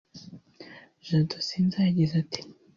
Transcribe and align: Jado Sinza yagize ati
Jado 1.05 1.35
Sinza 1.47 1.77
yagize 1.87 2.13
ati 2.23 2.41